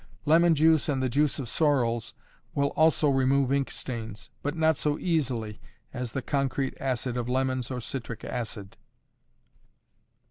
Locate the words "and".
0.89-0.99